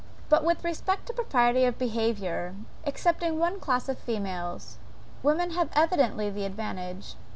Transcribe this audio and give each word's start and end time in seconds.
But, 0.29 0.43
with 0.43 0.63
respect 0.63 1.05
to 1.05 1.13
propriety 1.13 1.63
of 1.65 1.77
behaviour, 1.77 2.55
excepting 2.85 3.37
one 3.37 3.59
class 3.59 3.87
of 3.87 3.99
females, 3.99 4.79
women 5.21 5.51
have 5.51 5.69
evidently 5.75 6.27
the 6.31 6.43
advantage. 6.43 7.13